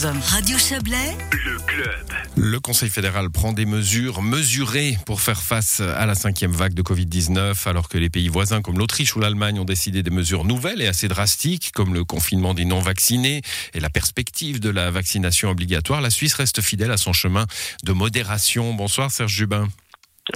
[0.00, 0.30] 14.
[0.30, 2.06] Radio Chablais, Le club.
[2.36, 6.82] Le Conseil fédéral prend des mesures mesurées pour faire face à la cinquième vague de
[6.82, 10.80] Covid-19, alors que les pays voisins comme l'Autriche ou l'Allemagne ont décidé des mesures nouvelles
[10.80, 13.42] et assez drastiques, comme le confinement des non-vaccinés
[13.74, 16.00] et la perspective de la vaccination obligatoire.
[16.00, 17.46] La Suisse reste fidèle à son chemin
[17.84, 18.72] de modération.
[18.72, 19.68] Bonsoir Serge Jubin.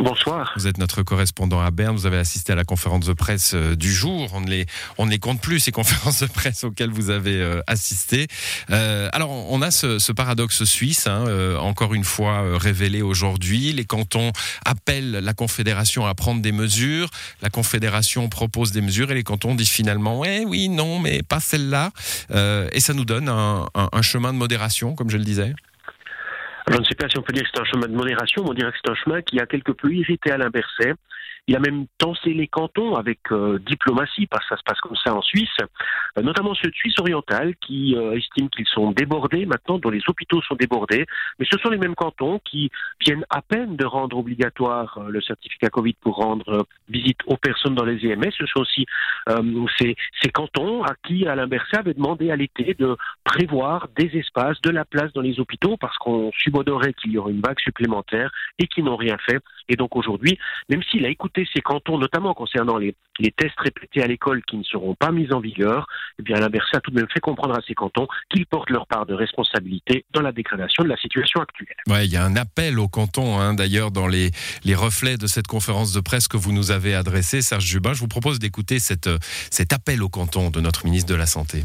[0.01, 0.53] Bonsoir.
[0.57, 1.97] Vous êtes notre correspondant à Berne.
[1.97, 4.31] Vous avez assisté à la conférence de presse euh, du jour.
[4.33, 8.27] On ne les, compte plus, ces conférences de presse auxquelles vous avez euh, assisté.
[8.71, 11.25] Euh, alors, on a ce, paradoxe suisse, hein,
[11.59, 13.73] encore une fois révélé aujourd'hui.
[13.73, 14.31] Les cantons
[14.65, 17.09] appellent la Confédération à prendre des mesures.
[17.43, 21.41] La Confédération propose des mesures et les cantons disent finalement, ouais, oui, non, mais pas
[21.41, 21.91] celle-là.
[22.73, 25.53] Et ça nous donne un chemin de modération, comme je le disais?
[26.71, 28.51] Je ne sais pas si on peut dire que c'est un chemin de modération, mais
[28.51, 30.95] on dirait que c'est un chemin qui a quelque peu irrité Alain Berset.
[31.47, 34.97] Il a même tensé les cantons avec euh, diplomatie, parce que ça se passe comme
[34.97, 35.57] ça en Suisse,
[36.19, 40.03] euh, notamment ceux de Suisse orientale qui euh, estiment qu'ils sont débordés maintenant, dont les
[40.09, 41.07] hôpitaux sont débordés.
[41.39, 45.21] Mais ce sont les mêmes cantons qui viennent à peine de rendre obligatoire euh, le
[45.21, 48.31] certificat Covid pour rendre euh, visite aux personnes dans les IMS.
[48.37, 48.87] Ce sont aussi
[49.29, 54.17] euh, ces, ces cantons à qui Alain Berset avait demandé à l'été de prévoir des
[54.17, 57.61] espaces, de la place dans les hôpitaux, parce qu'on subodorait qu'il y aurait une vague
[57.61, 59.41] supplémentaire et qui n'ont rien fait.
[59.69, 60.39] Et donc aujourd'hui,
[60.69, 62.95] même s'il a écouté ces cantons, notamment concernant les,
[63.37, 65.87] tests répétés à l'école qui ne seront pas mis en vigueur,
[66.19, 69.07] eh bien a tout de même fait comprendre à ces cantons qu'ils portent leur part
[69.07, 71.77] de responsabilité dans la dégradation de la situation actuelle.
[71.89, 74.31] Ouais, il y a un appel au canton, hein, d'ailleurs, dans les,
[74.65, 77.93] les reflets de cette conférence de presse que vous nous avez adressée, Serge Jubin.
[77.93, 79.19] Je vous propose d'écouter euh,
[79.51, 81.65] cet appel au canton de notre ministre de la Santé.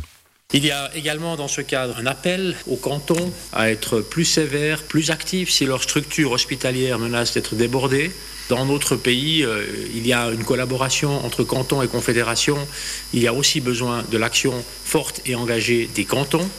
[0.51, 4.81] Il y a également dans ce cadre un appel aux cantons à être plus sévères,
[4.81, 8.09] plus actifs si leur structure hospitalière menace d'être débordée.
[8.49, 12.57] Dans notre pays, euh, il y a une collaboration entre cantons et confédérations.
[13.13, 14.51] Il y a aussi besoin de l'action
[14.85, 16.49] forte et engagée des cantons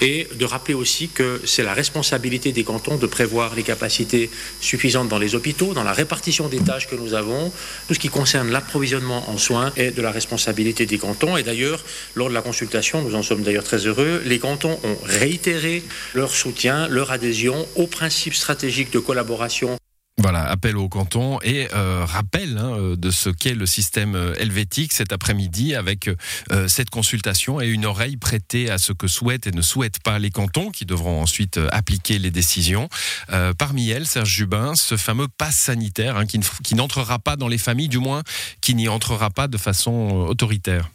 [0.00, 5.08] et de rappeler aussi que c'est la responsabilité des cantons de prévoir les capacités suffisantes
[5.08, 7.52] dans les hôpitaux, dans la répartition des tâches que nous avons.
[7.88, 11.36] Tout ce qui concerne l'approvisionnement en soins est de la responsabilité des cantons.
[11.36, 11.82] Et d'ailleurs,
[12.14, 15.82] lors de la consultation, nous en sommes d'ailleurs très heureux, les cantons ont réitéré
[16.14, 19.78] leur soutien, leur adhésion aux principes stratégiques de collaboration
[20.18, 24.34] Voilà, appel au canton et euh, rappel hein, euh, de ce qu'est le système euh,
[24.38, 26.10] helvétique cet après-midi avec
[26.66, 30.30] cette consultation et une oreille prêtée à ce que souhaitent et ne souhaitent pas les
[30.30, 32.88] cantons qui devront ensuite appliquer les décisions.
[33.58, 37.88] Parmi elles, Serge Jubin, ce fameux pass sanitaire hein, qui n'entrera pas dans les familles,
[37.88, 38.22] du moins
[38.60, 40.90] qui n'y entrera pas de façon autoritaire.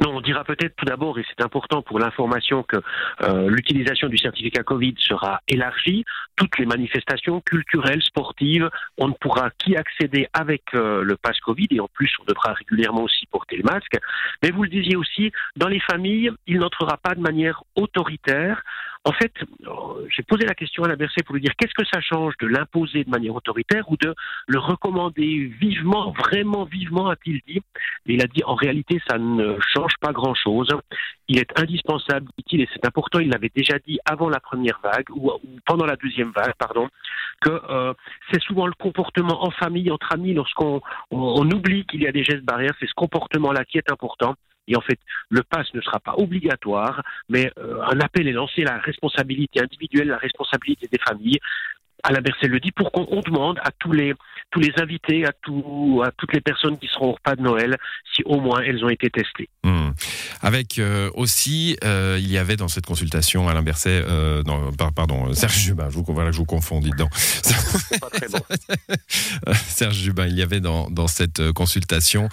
[0.00, 2.76] Non, on dira peut-être tout d'abord, et c'est important pour l'information, que
[3.22, 6.04] euh, l'utilisation du certificat Covid sera élargie.
[6.36, 11.68] Toutes les manifestations culturelles, sportives, on ne pourra qu'y accéder avec euh, le pass Covid,
[11.70, 13.96] et en plus, on devra régulièrement aussi porter le masque.
[14.42, 18.62] Mais vous le disiez aussi, dans les familles, il n'entrera pas de manière autoritaire.
[19.06, 19.32] En fait,
[20.08, 23.04] j'ai posé la question à la pour lui dire qu'est-ce que ça change de l'imposer
[23.04, 24.14] de manière autoritaire ou de
[24.46, 27.60] le recommander vivement, vraiment vivement, a-t-il dit.
[28.06, 30.68] Et il a dit en réalité, ça ne change pas grand-chose.
[31.28, 35.10] Il est indispensable, dit-il, et c'est important, il l'avait déjà dit avant la première vague,
[35.10, 35.32] ou,
[35.66, 36.88] pendant la deuxième vague, pardon,
[37.42, 37.92] que euh,
[38.32, 42.12] c'est souvent le comportement en famille, entre amis, lorsqu'on on, on oublie qu'il y a
[42.12, 44.34] des gestes barrières, c'est ce comportement-là qui est important.
[44.68, 44.98] Et en fait,
[45.28, 50.08] le pass ne sera pas obligatoire, mais euh, un appel est lancé, la responsabilité individuelle,
[50.08, 51.38] la responsabilité des familles.
[52.04, 54.14] Alain Berset le dit pour qu'on on demande à tous les
[54.50, 57.76] tous les invités, à, tout, à toutes les personnes qui seront au repas de Noël,
[58.14, 59.48] si au moins elles ont été testées.
[59.64, 59.90] Hmm.
[60.42, 64.92] Avec euh, aussi, euh, il y avait dans cette consultation Alain Berset, euh, non, par-
[64.92, 67.10] pardon, Serge Jubin, je vous, voilà, je vous confonds, dites donc.
[68.00, 68.38] Pas très bon.
[69.54, 72.28] Serge Jubin, il y avait dans, dans cette consultation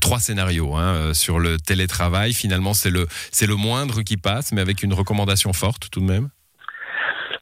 [0.00, 2.34] trois scénarios hein, sur le télétravail.
[2.34, 6.06] Finalement, c'est le, c'est le moindre qui passe, mais avec une recommandation forte tout de
[6.06, 6.28] même.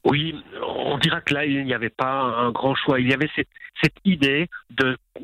[0.05, 0.35] Oui,
[0.85, 2.99] on dira que là, il n'y avait pas un grand choix.
[2.99, 3.47] Il y avait cette,
[4.05, 4.47] idée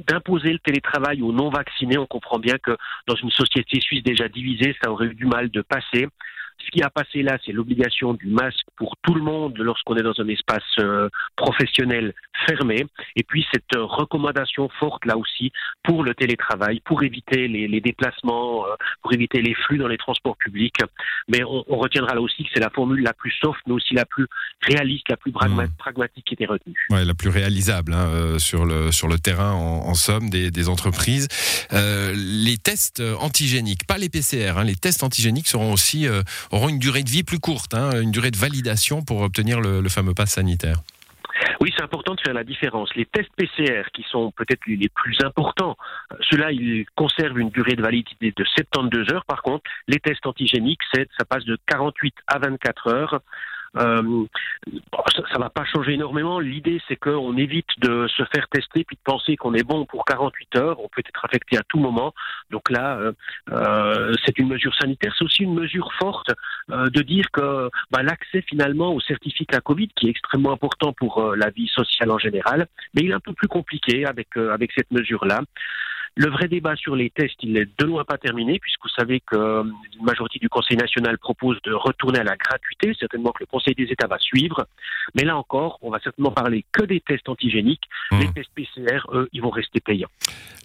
[0.07, 1.97] d'imposer le télétravail aux non-vaccinés.
[1.97, 2.75] On comprend bien que
[3.07, 6.07] dans une société suisse déjà divisée, ça aurait eu du mal de passer.
[6.65, 10.03] Ce qui a passé là, c'est l'obligation du masque pour tout le monde lorsqu'on est
[10.03, 12.13] dans un espace euh, professionnel
[12.47, 12.85] fermé.
[13.15, 15.51] Et puis cette euh, recommandation forte là aussi
[15.83, 19.97] pour le télétravail, pour éviter les, les déplacements, euh, pour éviter les flux dans les
[19.97, 20.75] transports publics.
[21.27, 23.93] Mais on, on retiendra là aussi que c'est la formule la plus soft, mais aussi
[23.93, 24.27] la plus
[24.61, 25.75] réaliste, la plus pragma- Mm.
[25.77, 26.75] pragmatique qui était retenue.
[26.91, 30.51] Ouais, la plus réalisable hein, euh, sur le sur le terrain en, en somme des,
[30.51, 31.27] des entreprises.
[31.73, 36.07] Les tests antigéniques, pas les PCR, hein, les tests antigéniques seront aussi
[36.67, 39.89] une durée de vie plus courte, hein, une durée de validation pour obtenir le, le
[39.89, 40.81] fameux pass sanitaire.
[41.61, 42.89] Oui, c'est important de faire la différence.
[42.95, 45.77] Les tests PCR, qui sont peut-être les plus importants,
[46.11, 49.25] euh, ceux-là, ils conservent une durée de validité de 72 heures.
[49.25, 53.19] Par contre, les tests antigéniques, ça passe de 48 à 24 heures.
[53.77, 54.25] Euh,
[55.15, 56.39] ça ne va pas changer énormément.
[56.39, 60.05] L'idée, c'est qu'on évite de se faire tester puis de penser qu'on est bon pour
[60.05, 60.79] 48 heures.
[60.79, 62.13] On peut être affecté à tout moment.
[62.49, 63.11] Donc là, euh,
[63.51, 65.13] euh, c'est une mesure sanitaire.
[65.17, 66.31] C'est aussi une mesure forte
[66.69, 71.49] de dire que bah, l'accès finalement au certificat Covid, qui est extrêmement important pour la
[71.49, 75.41] vie sociale en général, mais il est un peu plus compliqué avec avec cette mesure-là.
[76.19, 79.21] Le vrai débat sur les tests, il n'est de loin pas terminé, puisque vous savez
[79.21, 79.63] que euh,
[79.97, 82.91] une majorité du Conseil national propose de retourner à la gratuité.
[82.99, 84.67] Certainement que le Conseil des États va suivre.
[85.15, 87.85] Mais là encore, on va certainement parler que des tests antigéniques.
[88.11, 88.19] Mmh.
[88.19, 90.09] Les tests PCR, eux, ils vont rester payants.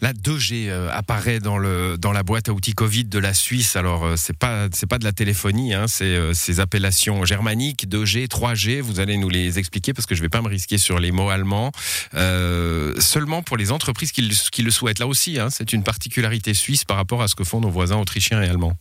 [0.00, 3.76] La 2G euh, apparaît dans, le, dans la boîte à outils Covid de la Suisse.
[3.76, 8.26] Alors, euh, c'est pas, c'est pas de la téléphonie, hein, c'est ces appellations germaniques, 2G,
[8.26, 8.80] 3G.
[8.80, 11.30] Vous allez nous les expliquer parce que je vais pas me risquer sur les mots
[11.30, 11.70] allemands.
[12.12, 14.98] seulement pour les entreprises qui, qui le souhaitent.
[14.98, 17.98] Là aussi, Hein, c'est une particularité suisse par rapport à ce que font nos voisins
[17.98, 18.76] autrichiens et allemands.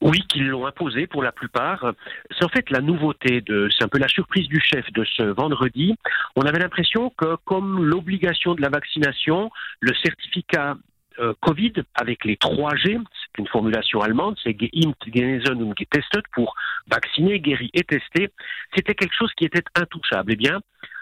[0.00, 1.92] Oui, qu'ils l'ont imposé pour la plupart.
[2.30, 5.96] C'est en fait la nouveauté c'est un peu la surprise du chef de ce vendredi.
[6.36, 10.76] On avait l'impression que comme l'obligation de la vaccination, le certificat
[11.18, 16.54] euh, Covid avec les 3G, c'est une formulation allemande, c'est Geimpft, Genesen und Getestet pour
[16.86, 18.30] vacciner, guérir et tester,
[18.76, 20.32] c'était quelque chose qui était intouchable.
[20.32, 20.60] Eh bien,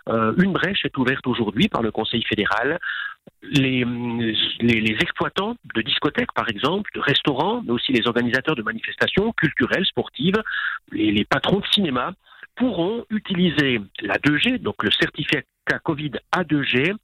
[0.08, 2.79] euh, une brèche est ouverte aujourd'hui par le Conseil fédéral.
[3.50, 3.84] Les,
[4.60, 9.87] les, exploitants de discothèques, par exemple, de restaurants, mais aussi les organisateurs de manifestations culturelles,
[9.87, 10.43] sportives,
[10.93, 12.12] les, les patrons de cinéma,
[12.56, 15.43] pourront utiliser la 2G, donc le certificat
[15.84, 16.94] Covid A2G,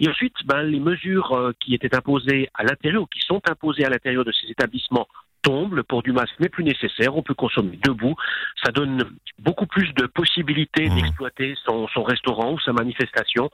[0.00, 3.84] et ensuite ben, les mesures euh, qui étaient imposées à l'intérieur ou qui sont imposées
[3.84, 5.08] à l'intérieur de ces établissements
[5.42, 8.14] tombe, le port du masque n'est plus nécessaire, on peut consommer debout.
[8.62, 9.04] Ça donne
[9.38, 10.94] beaucoup plus de possibilités mmh.
[10.96, 13.50] d'exploiter son, restaurant ou sa manifestation.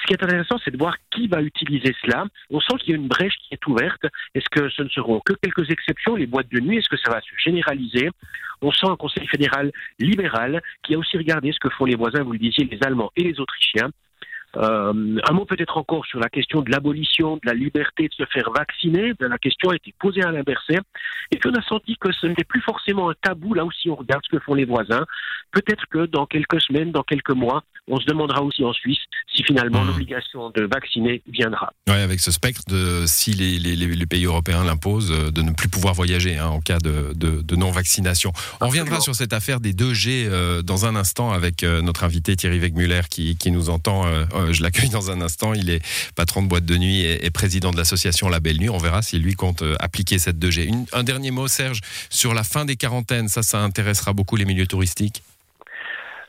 [0.00, 2.24] Ce qui est intéressant, c'est de voir qui va utiliser cela.
[2.50, 4.04] On sent qu'il y a une brèche qui est ouverte.
[4.34, 6.78] Est-ce que ce ne seront que quelques exceptions, les boîtes de nuit?
[6.78, 8.08] Est-ce que ça va se généraliser?
[8.62, 12.22] On sent un Conseil fédéral libéral qui a aussi regardé ce que font les voisins,
[12.22, 13.90] vous le disiez, les Allemands et les Autrichiens,
[14.56, 18.24] euh, un mot peut-être encore sur la question de l'abolition de la liberté de se
[18.26, 19.14] faire vacciner.
[19.20, 20.78] La question a été posée à l'inversé.
[21.30, 23.54] Et on a senti que ce n'était plus forcément un tabou.
[23.54, 25.06] Là aussi, on regarde ce que font les voisins.
[25.52, 28.98] Peut-être que dans quelques semaines, dans quelques mois, on se demandera aussi en Suisse
[29.34, 29.86] si finalement mmh.
[29.88, 31.72] l'obligation de vacciner viendra.
[31.88, 35.52] Oui, avec ce spectre de si les, les, les pays européens l'imposent, euh, de ne
[35.52, 38.32] plus pouvoir voyager hein, en cas de, de, de non-vaccination.
[38.60, 42.36] On reviendra sur cette affaire des 2G euh, dans un instant avec euh, notre invité
[42.36, 45.54] Thierry Wegmuller qui, qui nous entend euh, je l'accueille dans un instant.
[45.54, 45.82] Il est
[46.14, 48.68] patron de boîte de nuit et, président de l'association La Belle Nuit.
[48.68, 50.86] On verra s'il lui compte appliquer cette 2G.
[50.92, 51.80] un dernier mot, Serge,
[52.10, 53.28] sur la fin des quarantaines.
[53.28, 55.22] Ça, ça intéressera beaucoup les milieux touristiques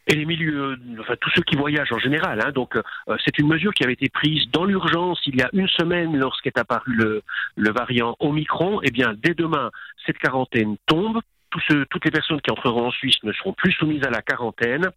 [0.08, 2.42] et les milieux, enfin tous ceux qui voyagent en général.
[2.42, 2.52] Hein.
[2.52, 2.82] donc euh,
[3.24, 6.58] c'est une mesure qui avait été prise dans l'urgence il y a une semaine lorsqu'est
[6.58, 7.24] apparu le,
[7.56, 8.82] le variant Omicron.
[8.84, 9.72] Eh bien, dès demain,
[10.06, 11.20] cette quarantaine tombe.
[11.50, 14.90] toutes les personnes qui entreront en Suisse ne seront plus soumises à la quarantaine.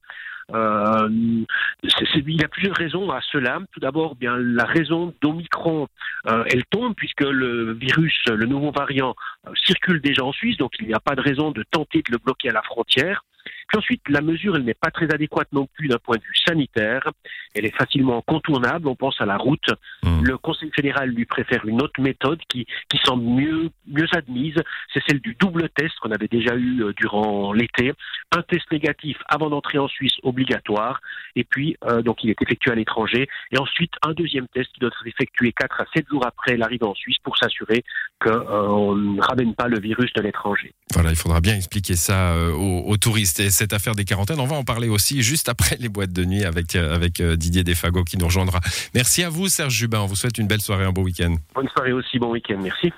[0.55, 3.59] Euh, il y a plusieurs raisons à cela.
[3.73, 5.89] Tout d'abord, bien la raison d'Omicron,
[6.29, 9.15] euh, elle tombe puisque le virus, le nouveau variant,
[9.47, 12.13] euh, circule déjà en Suisse, donc il n'y a pas de raison de tenter de
[12.13, 13.25] le bloquer à la frontière.
[13.69, 16.37] Puis ensuite, la mesure, elle n'est pas très adéquate non plus d'un point de vue
[16.47, 17.11] sanitaire.
[17.55, 18.87] Elle est facilement contournable.
[18.89, 19.69] On pense à la route.
[20.03, 20.23] Mmh.
[20.23, 24.57] Le Conseil fédéral lui préfère une autre méthode qui, qui semble mieux, mieux admise.
[24.93, 27.93] C'est celle du double test qu'on avait déjà eu euh, durant l'été.
[28.37, 31.01] Un test négatif avant d'entrer en Suisse obligatoire.
[31.35, 33.29] Et puis, euh, donc, il est effectué à l'étranger.
[33.53, 36.87] Et ensuite, un deuxième test qui doit être effectué 4 à 7 jours après l'arrivée
[36.87, 37.85] en Suisse pour s'assurer
[38.21, 40.73] qu'on euh, ne ramène pas le virus de l'étranger.
[40.95, 43.41] Voilà, il faudra bien expliquer ça aux, aux touristes.
[43.41, 44.41] Et cette affaire des quarantaines.
[44.41, 47.65] On va en parler aussi juste après les boîtes de nuit avec, euh, euh, Didier
[47.65, 48.61] Desfago qui nous rejoindra.
[48.95, 50.01] Merci à vous, Serge Jubin.
[50.01, 51.35] On vous souhaite une belle soirée, un beau week-end.
[51.55, 52.59] Bonne soirée aussi, bon week-end.
[52.63, 52.93] Merci.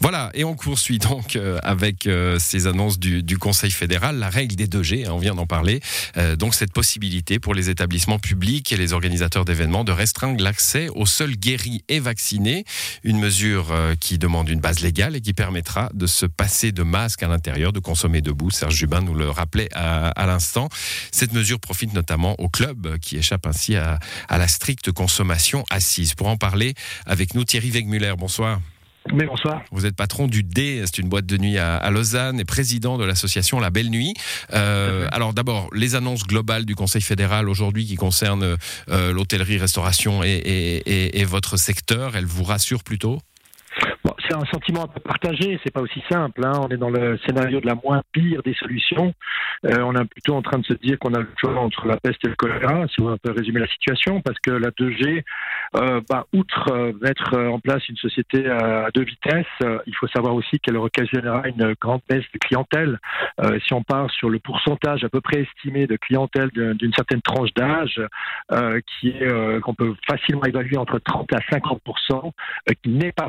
[0.00, 4.54] Voilà, et on poursuit donc euh, avec euh, ces annonces du, Conseil fédéral, la règle
[4.54, 5.80] des 2G, hein, on vient d'en parler,
[6.16, 10.88] euh, donc cette possibilité pour les établissements publics et les organisateurs d'événements de restreindre l'accès
[10.94, 12.64] aux seuls guéris et vaccinés,
[13.02, 17.22] une mesure qui demande une base légale et qui permettra de se passer de masque
[17.22, 18.50] à l'intérieur, de consommer debout.
[18.50, 20.68] Serge Jubin nous le rappelait à, l'instant.
[21.12, 23.98] Cette mesure profite notamment aux clubs qui échappent ainsi à,
[24.28, 26.14] à la stricte consommation assise.
[26.14, 26.74] Pour en parler
[27.06, 28.60] avec nous, Thierry Wegmuller, bonsoir.
[29.12, 29.62] Mais bonsoir.
[29.72, 33.04] Vous êtes patron du D, c'est une boîte de nuit à, Lausanne, et président de
[33.04, 34.14] l'association La Belle Nuit.
[34.52, 38.56] Euh, alors d'abord, les annonces globales du Conseil fédéral aujourd'hui qui concernent
[38.90, 43.18] euh, l'hôtellerie, restauration et, et, et, votre secteur, elles vous rassurent plutôt?
[44.30, 45.58] C'est un sentiment un peu partagé.
[45.64, 46.44] C'est pas aussi simple.
[46.44, 46.52] Hein.
[46.60, 49.12] On est dans le scénario de la moins pire des solutions.
[49.66, 51.96] Euh, on est plutôt en train de se dire qu'on a le choix entre la
[51.96, 54.70] peste et le choléra, si on veut un peu résumer la situation, parce que la
[54.70, 55.22] 2G,
[55.76, 59.46] euh, bah, outre euh, mettre en place une société à deux vitesses,
[59.86, 62.98] il faut savoir aussi qu'elle occasionnera une grande baisse de clientèle.
[63.66, 67.52] si on part sur le pourcentage à peu près estimé de clientèle d'une certaine tranche
[67.54, 68.00] d'âge,
[69.00, 69.14] qui
[69.62, 71.82] qu'on peut facilement évaluer entre 30 à 50
[72.82, 73.26] qui n'est pas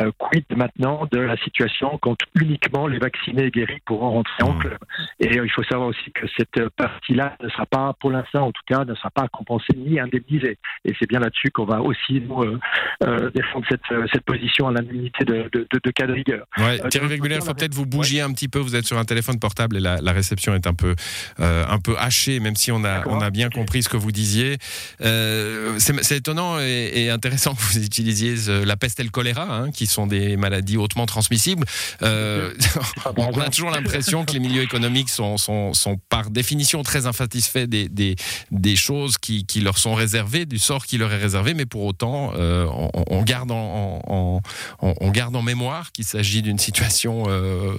[0.00, 4.54] vacciné, quid maintenant de la situation quand uniquement les vaccinés et guéris pourront rentrer en
[4.54, 4.58] mmh.
[4.58, 4.78] club?
[5.20, 8.62] Et il faut savoir aussi que cette partie-là ne sera pas, pour l'instant en tout
[8.66, 10.58] cas, ne sera pas compensée ni indemnisée.
[10.84, 12.58] Et c'est bien là-dessus qu'on va aussi nous euh,
[13.04, 16.46] euh, défendre cette, cette position à l'indemnité de, de, de, cas de rigueur.
[16.58, 18.58] Ouais, euh, Thierry il faut peut-être vous bougiez un petit peu.
[18.58, 20.94] Vous êtes sur un téléphone portable et la, la réception est un peu,
[21.38, 24.56] un peu hachée, même si on a, on a bien compris ce que vous disiez.
[24.98, 30.06] c'est étonnant et, intéressant que vous utilisiez la peste et le choléra, hein, qui sont
[30.06, 31.64] des maladies hautement transmissibles.
[32.00, 37.66] on a toujours l'impression que les milieux économiques sont, sont, sont par définition très insatisfaits
[37.66, 38.16] des, des,
[38.50, 41.84] des choses qui, qui, leur sont réservées, du sort qui leur est réservé, mais pour
[41.84, 42.66] autant, euh,
[43.10, 44.40] on, garde en, en,
[44.80, 47.74] on, garde en mémoire qu'il s'agit d'une situation euh,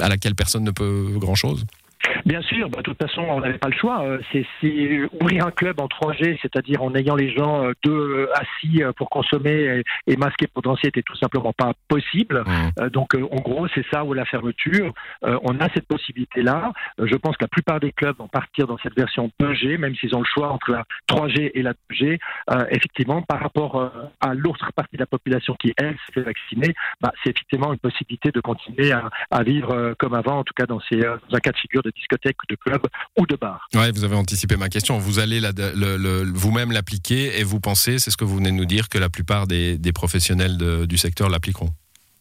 [0.00, 1.64] à laquelle personne ne peut grand-chose.
[2.24, 4.04] Bien sûr, bah, de toute façon, on n'avait pas le choix.
[4.04, 4.46] Euh, c'est
[5.20, 9.10] ouvrir un club en 3G, c'est-à-dire en ayant les gens euh, deux euh, assis pour
[9.10, 12.44] consommer et, masquer potentiel, était tout simplement pas possible.
[12.46, 12.88] Mmh.
[12.88, 14.92] Donc, en gros, c'est ça ou la fermeture.
[15.22, 16.72] On a cette possibilité-là.
[16.98, 20.14] Je pense que la plupart des clubs vont partir dans cette version 2G, même s'ils
[20.14, 22.18] ont le choix entre la 3G et la 2G.
[22.70, 27.12] Effectivement, par rapport à l'autre partie de la population qui, elle, s'est fait vacciner, bah,
[27.22, 30.96] c'est effectivement une possibilité de continuer à, vivre comme avant, en tout cas dans, ces,
[30.96, 32.82] dans un cas de figure de discothèque, de club
[33.18, 33.68] ou de bar.
[33.74, 34.98] Ouais, vous avez anticipé ma question.
[34.98, 35.40] Vous allez
[36.34, 39.08] vous-même l'appliquer et vous pensez, c'est ce que vous venez de nous dire, que la
[39.08, 41.70] plupart des, professionnels du secteur l'appliqueront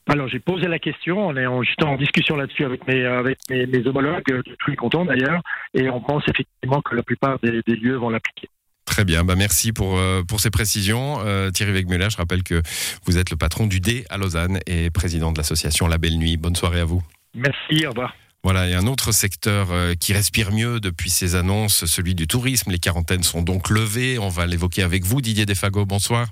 [0.07, 3.37] alors j'ai posé la question, on est en, juste en discussion là-dessus avec mes avec
[3.49, 5.41] mes, homologues de tous les cantons d'ailleurs,
[5.73, 8.49] et on pense effectivement que la plupart des, lieux vont l'appliquer.
[8.85, 11.19] Très bien, bah merci pour, euh, pour ces précisions.
[11.25, 12.61] Euh, Thierry Wegmuller, je rappelle que
[13.05, 16.35] vous êtes le patron du D à Lausanne et président de l'association La Belle Nuit.
[16.35, 17.01] Bonne soirée à vous.
[17.33, 18.13] Merci, au revoir.
[18.43, 22.71] Voilà, et un autre secteur euh, qui respire mieux depuis ces annonces, celui du tourisme.
[22.71, 24.19] Les quarantaines sont donc levées.
[24.19, 25.85] On va l'évoquer avec vous, Didier Defago.
[25.85, 26.27] Bonsoir.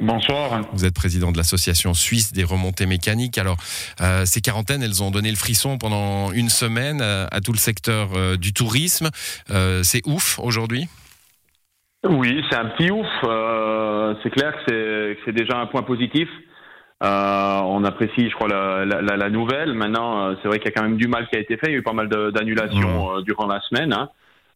[0.00, 0.62] Bonsoir.
[0.72, 3.36] Vous êtes président de l'association suisse des remontées mécaniques.
[3.36, 3.58] Alors,
[4.00, 7.58] euh, ces quarantaines, elles ont donné le frisson pendant une semaine euh, à, tout le
[7.58, 9.10] secteur du tourisme.
[9.82, 10.88] c'est ouf aujourd'hui?
[12.08, 13.06] Oui, c'est un petit ouf.
[14.22, 16.28] c'est clair que c'est déjà un point positif.
[17.02, 19.74] Euh, on apprécie, je crois, la, la, la nouvelle.
[19.74, 21.66] Maintenant, euh, c'est vrai qu'il y a quand même du mal qui a été fait.
[21.66, 23.92] Il y a eu pas mal d'annulations euh, durant la semaine.
[23.92, 24.08] Hein.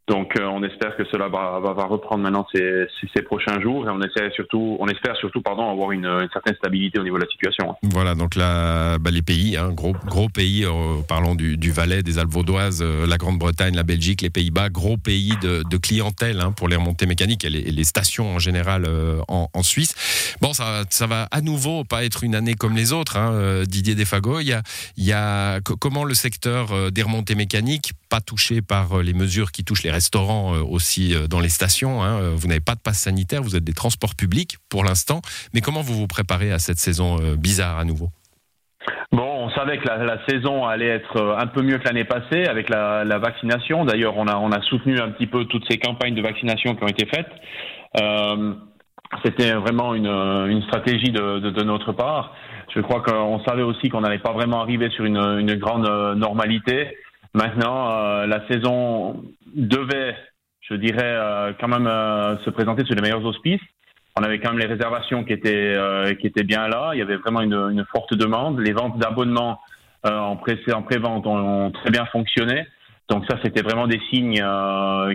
[0.08, 4.30] Donc, euh, on espère que cela va, reprendre maintenant ces, prochains jours et on essaie
[4.36, 7.74] surtout, on espère surtout, pardon, avoir une, certaine stabilité au niveau de la situation.
[7.82, 12.30] Voilà, donc là, bah, les pays, hein, gros, pays, euh, parlons du, Valais, des Alpes
[12.30, 16.76] vaudoises, euh, la Grande-Bretagne, la Belgique, les Pays-Bas, gros pays de, clientèle hein, pour les
[16.76, 18.86] remontées mécaniques et les, stations en général
[19.28, 20.36] en, en, Suisse.
[20.40, 23.16] Bon, ça, va à nouveau pas être une année comme les autres.
[23.16, 29.12] Hein, Didier Desfago, y a comment le secteur des remontées mécaniques, pas touché par les
[29.12, 32.02] mesures qui touchent les restaurants euh, aussi euh, dans les stations.
[32.02, 32.20] Hein.
[32.20, 35.20] Euh, vous n'avez pas de passe sanitaire, vous êtes des transports publics pour l'instant.
[35.54, 38.08] Mais comment vous vous préparez à cette saison bizarre à nouveau?
[39.10, 42.68] Bon, on savait que la, saison allait être un peu mieux que l'année passée avec
[42.68, 43.84] la, vaccination.
[43.84, 47.06] D'ailleurs, on a, soutenu un petit peu toutes ces campagnes de vaccination qui ont été
[47.06, 47.32] faites.
[49.24, 52.34] C'était vraiment une, stratégie de, notre part.
[52.74, 56.88] Je crois qu'on savait aussi qu'on n'allait pas vraiment arriver sur une grande normalité.
[57.36, 59.22] Maintenant, euh, la saison
[59.54, 60.16] devait,
[60.62, 63.60] je dirais, euh, quand même euh, se présenter sur les meilleurs auspices.
[64.18, 65.76] On avait quand même les réservations qui étaient
[66.18, 66.92] qui étaient bien là.
[66.94, 68.58] Il y avait vraiment une, une forte demande.
[68.60, 69.60] Les ventes d'abonnements
[70.04, 72.66] en pré en prévente ont, ont, très bien fonctionné.
[73.10, 74.42] Donc ça, c'était vraiment des signes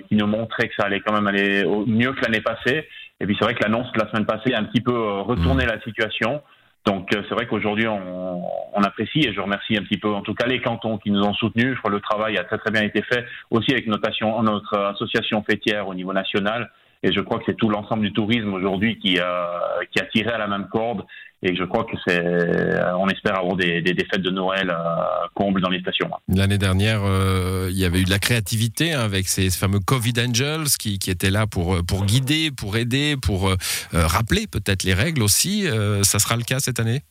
[0.07, 2.87] qui nous montraient que ça allait quand même aller mieux que l'année passée.
[3.19, 5.65] Et puis c'est vrai que l'annonce de la semaine passée a un petit peu retourné
[5.65, 5.69] mmh.
[5.69, 6.43] la situation.
[6.85, 8.41] Donc euh, c'est vrai qu'aujourd'hui on,
[8.83, 11.33] apprécie et je remercie un petit peu en tout cas les cantons qui nous ont
[11.35, 11.75] soutenus.
[11.75, 14.77] Je crois que le travail a très très bien été fait aussi avec notre, notre
[14.77, 16.71] association fêtière au niveau national
[17.03, 20.37] et je crois que c'est tout l'ensemble du tourisme aujourd'hui qui, qui a tiré à
[20.37, 21.03] la même corde.
[21.43, 22.23] Et je crois que c'est,
[22.99, 26.11] on espère avoir des, des, des fêtes de Noël euh, combles dans les stations.
[26.27, 30.13] L'année dernière, euh, il y avait eu de la créativité hein, avec ces fameux Covid
[30.19, 33.55] Angels qui, qui étaient là pour, pour guider, pour aider, pour euh,
[33.91, 35.65] rappeler peut-être les règles aussi.
[36.03, 37.01] ça sera le cas cette année?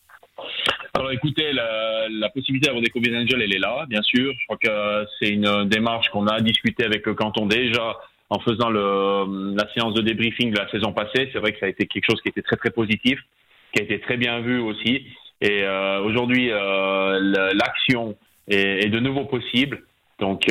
[0.94, 4.32] Alors écoutez, la, la possibilité d'avoir des Covid Angels, elle est là, bien sûr.
[4.38, 7.96] Je crois que c'est une démarche qu'on a discutée avec le canton déjà
[8.30, 11.28] en faisant le, la séance de débriefing de la saison passée.
[11.32, 13.18] C'est vrai que ça a été quelque chose qui était très très positif,
[13.72, 15.06] qui a été très bien vu aussi.
[15.40, 15.64] Et
[16.04, 18.14] aujourd'hui, l'action
[18.46, 19.82] est, de nouveau possible.
[20.18, 20.42] Donc,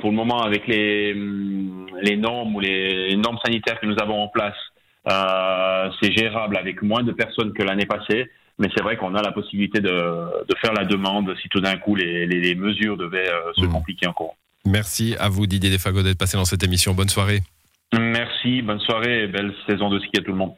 [0.00, 4.28] pour le moment, avec les, les normes ou les normes sanitaires que nous avons en
[4.28, 4.56] place,
[6.00, 8.30] c'est gérable avec moins de personnes que l'année passée.
[8.58, 11.76] Mais c'est vrai qu'on a la possibilité de, de, faire la demande si tout d'un
[11.76, 13.72] coup les, les, mesures devaient euh, se mmh.
[13.72, 14.36] compliquer encore.
[14.66, 16.94] Merci à vous Didier Desfago d'être passé dans cette émission.
[16.94, 17.40] Bonne soirée.
[17.92, 20.54] Merci, bonne soirée et belle saison de ski à tout le monde.